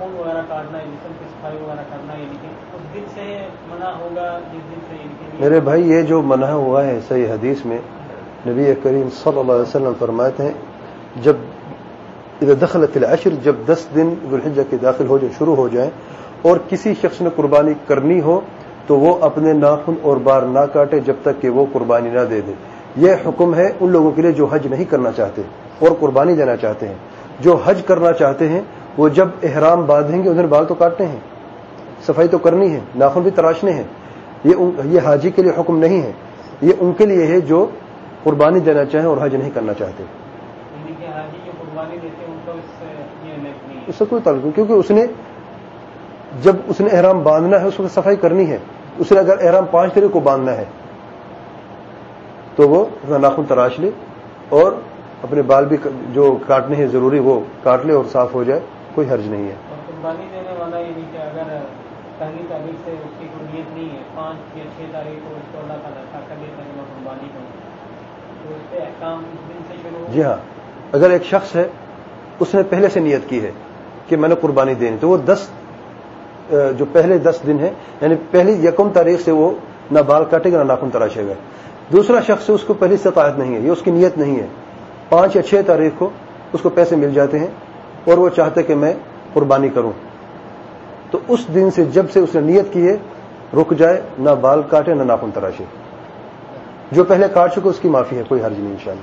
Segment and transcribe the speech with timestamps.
[0.00, 5.40] ناخون وغیرہ کاٹنا کی صفائی وغیرہ کرنا اس دن سے منع ہوگا، جس دن سے
[5.40, 7.78] میرے بھائی، یہ جو منع ہوا ہے صحیح حدیث میں،
[8.46, 10.52] نبی کریم صلی اللہ علیہ وسلم فرماتے ہیں،
[11.22, 11.36] جب
[12.42, 15.90] اذا دخلت العشر، جب دس دن ذوالحجہ کے داخل ہو جائے، شروع ہو جائیں
[16.42, 18.40] اور کسی شخص نے قربانی کرنی ہو،
[18.86, 22.40] تو وہ اپنے ناخن اور بار نہ کاٹے جب تک کہ وہ قربانی نہ دے
[22.40, 22.52] دے۔
[22.96, 25.42] یہ حکم ہے ان لوگوں کے لیے جو حج نہیں کرنا چاہتے
[25.78, 26.94] اور قربانی دینا چاہتے ہیں۔
[27.40, 28.60] جو حج کرنا چاہتے ہیں
[28.98, 31.18] وہ جب احرام باندھیں گے ادھر بال تو کاٹنے ہیں
[32.06, 33.84] صفائی تو کرنی ہے ناخن بھی تراشنے ہیں۔
[34.44, 34.54] یہ
[34.84, 36.12] یہ حاجی کے لیے حکم نہیں ہے۔
[36.62, 37.66] یہ ان کے لیے ہے جو
[38.22, 40.04] قربانی دینا چاہیں اور حج نہیں کرنا چاہتے۔
[43.86, 45.06] اس سے کوئی تعلق نہیں کیونکہ اس نے
[46.42, 48.58] جب اس نے احرام باندھنا ہے اس کو صفائی کرنی ہے۔
[48.98, 50.64] اس نے اگر احرام پانچ تاریخ کو باندھنا ہے
[52.56, 52.84] تو وہ
[53.18, 53.90] ناخن تراش لے
[54.48, 54.72] اور
[55.22, 55.76] اپنے بال بھی
[56.12, 58.60] جو کاٹنے ہیں ضروری وہ کاٹ لے اور صاف ہو جائے۔
[58.98, 59.54] کوئی حرج نہیں ہے۔
[59.86, 61.58] قربانی دینے والا یعنی کہ اگر
[62.18, 65.52] پہلی تاریخ سے اس کی کوئی نیت نہیں ہے پانچ یا چھ تاریخ کو اس
[65.52, 66.46] کو اللہ تعالیٰ کر ہے
[66.78, 70.36] قربانی تو اس احکام اس دن سے شروع جی ہاں
[70.92, 71.66] اگر ایک شخص ہے
[72.40, 73.50] اس نے پہلے سے نیت کی ہے
[74.08, 75.48] کہ میں نے قربانی دینی تو وہ دس
[76.50, 79.50] جو پہلے دس دن ہیں یعنی پہلی یکم تاریخ سے وہ
[79.90, 81.32] نہ بال کاٹے گا نہ ناخن تراشے گا۔
[81.92, 84.46] دوسرا شخص اس کو پہلی سے نہیں ہے یہ اس کی نیت نہیں ہے۔
[85.08, 86.10] پانچ یا چھ تاریخ کو
[86.52, 87.46] اس کو پیسے مل جاتے ہیں
[88.08, 88.94] اور وہ چاہتے کہ میں
[89.32, 89.92] قربانی کروں۔
[91.10, 92.96] تو اس دن سے جب سے اس نے نیت کی ہے،
[93.54, 95.64] رک جائے، نہ بال کاٹے، نہ ناخن تراشے۔
[96.92, 98.96] جو پہلے کاٹ چکے، اس کی معافی ہے، کوئی حرج نہیں انشاءاللہ۔